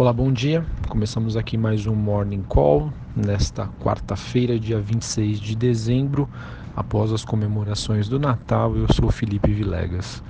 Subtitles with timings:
[0.00, 0.64] Olá, bom dia.
[0.88, 6.26] Começamos aqui mais um Morning Call nesta quarta-feira, dia 26 de dezembro,
[6.74, 8.74] após as comemorações do Natal.
[8.74, 10.22] Eu sou Felipe Vilegas.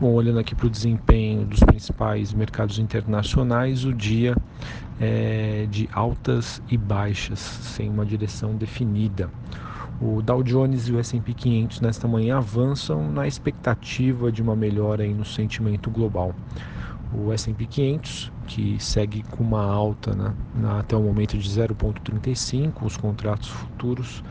[0.00, 4.36] Bom, olhando aqui para o desempenho dos principais mercados internacionais, o dia
[5.00, 9.30] é de altas e baixas, sem uma direção definida.
[10.02, 15.06] O Dow Jones e o S&P 500 nesta manhã avançam na expectativa de uma melhora
[15.06, 16.34] no sentimento global.
[17.16, 20.34] O S&P 500, que segue com uma alta né,
[20.78, 24.22] até o momento de 0,35, os contratos futuros,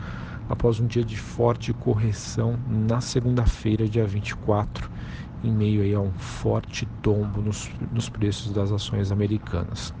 [0.48, 4.90] após um dia de forte correção na segunda-feira, dia 24,
[5.42, 9.94] em meio aí a um forte tombo nos, nos preços das ações americanas.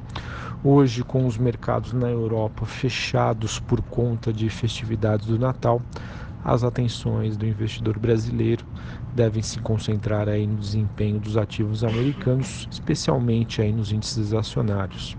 [0.62, 5.80] Hoje, com os mercados na Europa fechados por conta de festividades do Natal,
[6.44, 8.64] as atenções do investidor brasileiro
[9.14, 15.16] devem se concentrar aí no desempenho dos ativos americanos, especialmente aí nos índices acionários.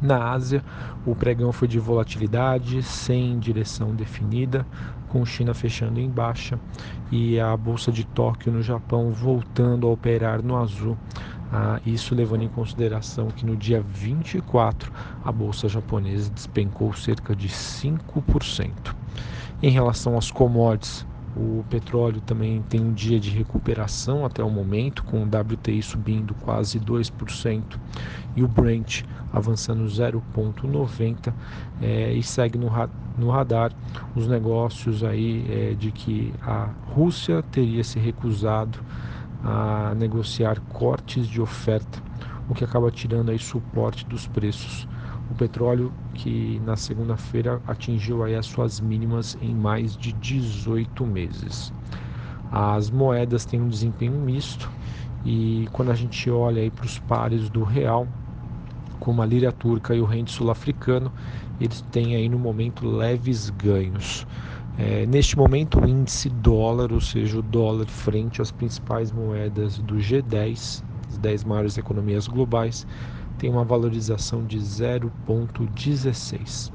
[0.00, 0.64] Na Ásia,
[1.04, 4.66] o pregão foi de volatilidade, sem direção definida,
[5.08, 6.58] com China fechando em baixa
[7.10, 10.96] e a bolsa de Tóquio no Japão voltando a operar no azul
[11.52, 14.92] ah, isso levando em consideração que no dia 24
[15.24, 18.94] a bolsa japonesa despencou cerca de 5%.
[19.62, 25.04] Em relação às commodities, o petróleo também tem um dia de recuperação até o momento,
[25.04, 27.62] com o WTI subindo quase 2%
[28.34, 29.02] e o Brent
[29.32, 31.32] avançando 0,90
[31.80, 32.70] é, e segue no,
[33.18, 33.72] no, radar
[34.16, 38.80] os negócios aí é, de que a Rússia teria se recusado
[39.44, 42.02] a negociar cortes de oferta,
[42.48, 44.88] o que acaba tirando aí suporte dos preços.
[45.30, 51.72] O petróleo que na segunda-feira atingiu aí as suas mínimas em mais de 18 meses.
[52.50, 54.68] As moedas têm um desempenho misto
[55.24, 58.08] e quando a gente olha aí para os pares do real,
[58.98, 61.12] como a lira turca e o rende sul-africano,
[61.60, 64.26] eles têm aí no momento leves ganhos.
[64.76, 69.96] É, neste momento, o índice dólar, ou seja, o dólar frente às principais moedas do
[69.96, 72.86] G10, as 10 maiores economias globais,
[73.40, 76.70] tem uma valorização de 0,16.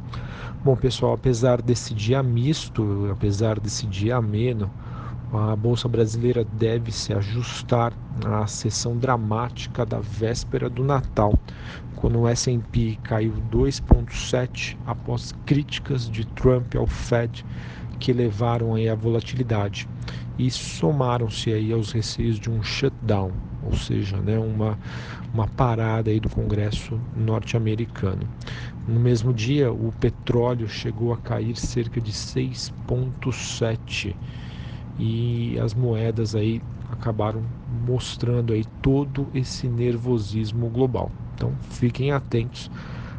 [0.64, 4.72] Bom, pessoal, apesar desse dia misto, apesar desse dia ameno,
[5.32, 7.94] a Bolsa Brasileira deve se ajustar
[8.26, 11.38] à sessão dramática da véspera do Natal,
[11.96, 17.46] quando o S&P caiu 2,7 após críticas de Trump ao Fed
[18.00, 19.88] que levaram aí a volatilidade
[20.38, 23.32] e somaram-se aí aos receios de um shutdown,
[23.66, 24.78] ou seja, né, uma,
[25.34, 28.28] uma parada aí do Congresso norte-americano.
[28.88, 34.16] No mesmo dia, o petróleo chegou a cair cerca de 6,7
[35.00, 36.62] e as moedas aí
[36.92, 37.42] acabaram
[37.88, 41.12] mostrando aí todo esse nervosismo global.
[41.36, 42.70] Então, fiquem atentos,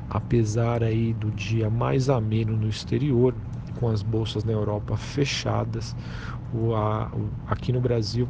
[0.09, 3.35] apesar aí do dia mais ameno no exterior,
[3.79, 5.95] com as bolsas na Europa fechadas,
[6.55, 8.27] o, a, o, aqui no Brasil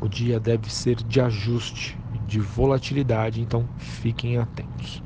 [0.00, 5.02] o dia deve ser de ajuste, de volatilidade, então fiquem atentos.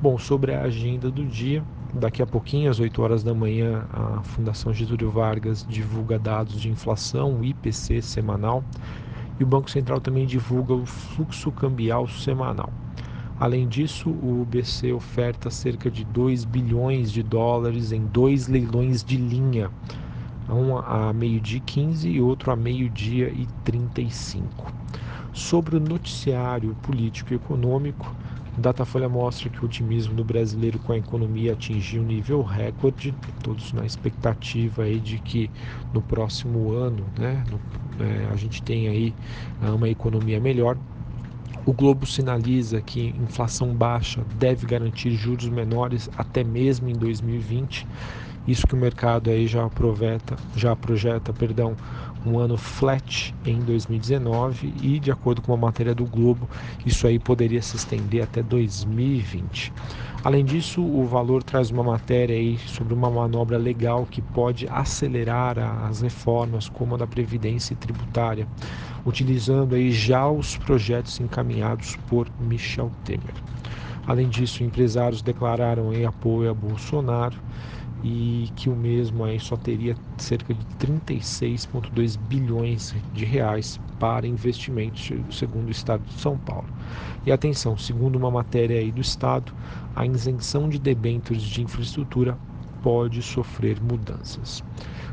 [0.00, 1.62] Bom, sobre a agenda do dia,
[1.94, 6.68] daqui a pouquinho, às 8 horas da manhã, a Fundação Getúlio Vargas divulga dados de
[6.70, 8.62] inflação, IPC semanal,
[9.38, 12.72] e o Banco Central também divulga o fluxo cambial semanal.
[13.40, 19.16] Além disso, o BC oferta cerca de 2 bilhões de dólares em dois leilões de
[19.16, 19.70] linha,
[20.48, 24.72] um a meio-dia 15 e outro a meio-dia e 35.
[25.32, 28.14] Sobre o noticiário político e econômico,
[28.58, 33.72] Datafolha mostra que o otimismo do brasileiro com a economia atingiu um nível recorde, todos
[33.72, 35.48] na expectativa aí de que
[35.94, 37.60] no próximo ano né, no,
[38.04, 39.14] é, a gente tem aí
[39.60, 40.76] uma economia melhor.
[41.64, 47.86] O Globo sinaliza que inflação baixa deve garantir juros menores até mesmo em 2020.
[48.48, 51.76] Isso que o mercado aí já aproveita, já projeta, perdão,
[52.24, 56.48] um ano flat em 2019 e de acordo com uma matéria do Globo,
[56.84, 59.70] isso aí poderia se estender até 2020.
[60.24, 65.58] Além disso, o valor traz uma matéria aí sobre uma manobra legal que pode acelerar
[65.86, 68.48] as reformas, como a da previdência tributária,
[69.04, 73.34] utilizando aí já os projetos encaminhados por Michel Temer.
[74.08, 77.36] Além disso, empresários declararam em apoio a Bolsonaro
[78.02, 85.12] e que o mesmo aí só teria cerca de 36,2 bilhões de reais para investimentos,
[85.30, 86.68] segundo o Estado de São Paulo.
[87.26, 89.52] E atenção, segundo uma matéria aí do Estado,
[89.94, 92.38] a isenção de debêntures de infraestrutura
[92.82, 94.64] pode sofrer mudanças.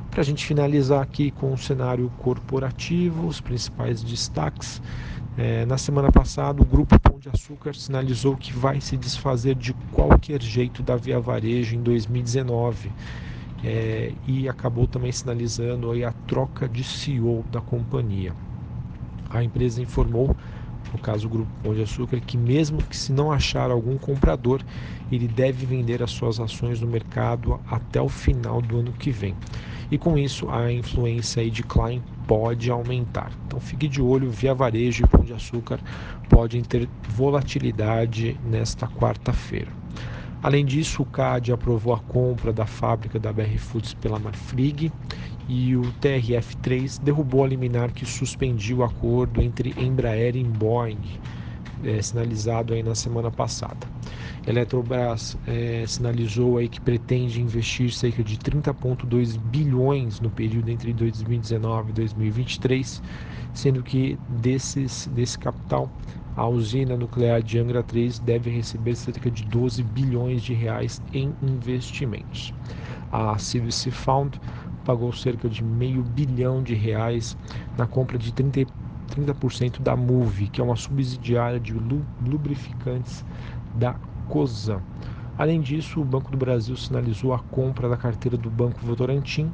[0.09, 4.81] Para a gente finalizar aqui com o cenário corporativo, os principais destaques.
[5.37, 10.39] É, na semana passada, o grupo de Açúcar sinalizou que vai se desfazer de qualquer
[10.43, 12.91] jeito da Via Varejo em 2019
[13.63, 18.31] é, e acabou também sinalizando a troca de CEO da companhia.
[19.27, 20.35] A empresa informou,
[20.93, 24.61] no caso o grupo Pão de Açúcar, que mesmo que se não achar algum comprador,
[25.11, 29.35] ele deve vender as suas ações no mercado até o final do ano que vem
[29.91, 33.31] e com isso a influência de Klein pode aumentar.
[33.45, 35.79] Então fique de olho, via varejo e pão de açúcar
[36.29, 39.71] podem ter volatilidade nesta quarta-feira.
[40.43, 44.91] Além disso, o CAD aprovou a compra da fábrica da BR Foods pela Marfrig
[45.47, 50.99] e o TRF3 derrubou a liminar que suspendiu o acordo entre Embraer e Boeing,
[51.83, 53.94] é, sinalizado aí na semana passada.
[54.47, 61.89] Eletrobras é, sinalizou aí que pretende investir cerca de 30,2 bilhões no período entre 2019
[61.89, 63.01] e 2023,
[63.53, 65.89] sendo que desses, desse capital
[66.35, 71.33] a usina nuclear de Angra 3 deve receber cerca de 12 bilhões de reais em
[71.41, 72.53] investimentos.
[73.11, 74.35] A CVC Fund
[74.83, 77.35] pagou cerca de meio bilhão de reais
[77.77, 78.67] na compra de 30,
[79.09, 83.25] 30% da MOVE, que é uma subsidiária de lubrificantes
[83.73, 83.95] da
[84.27, 84.81] COSAN.
[85.37, 89.51] Além disso, o Banco do Brasil sinalizou a compra da carteira do Banco Votorantim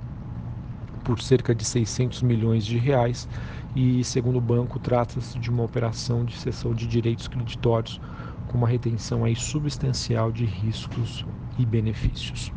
[1.04, 3.28] por cerca de 600 milhões de reais
[3.76, 8.00] e, segundo o banco, trata-se de uma operação de cessão de direitos creditórios
[8.48, 11.26] com uma retenção aí substancial de riscos
[11.62, 12.52] e benefícios.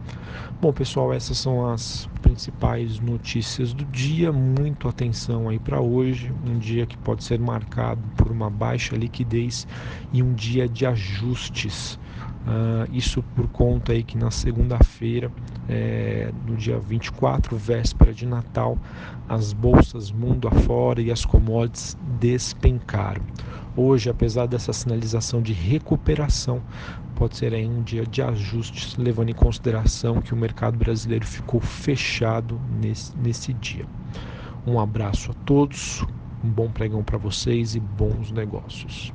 [0.61, 4.33] Bom, pessoal, essas são as principais notícias do dia.
[4.33, 9.67] Muito atenção aí para hoje, um dia que pode ser marcado por uma baixa liquidez
[10.13, 11.99] e um dia de ajustes
[12.45, 15.33] Uh, isso por conta aí que na segunda-feira,
[15.67, 18.77] é, no dia 24, véspera de Natal,
[19.27, 23.23] as bolsas mundo afora e as commodities despencaram.
[23.75, 26.61] Hoje, apesar dessa sinalização de recuperação,
[27.15, 31.61] pode ser aí um dia de ajustes, levando em consideração que o mercado brasileiro ficou
[31.61, 33.87] fechado nesse, nesse dia.
[34.67, 36.05] Um abraço a todos,
[36.43, 39.13] um bom pregão para vocês e bons negócios.